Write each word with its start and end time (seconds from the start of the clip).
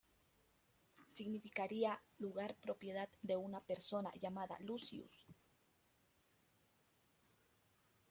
Significaría 1.09 2.01
‘lugar 2.17 2.55
propiedad 2.59 3.07
de 3.21 3.37
una 3.37 3.61
persona 3.63 4.11
llamada 4.19 4.57
"Lucius"’. 4.59 5.27